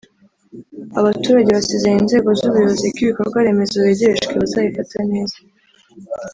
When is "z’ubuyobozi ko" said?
2.37-2.97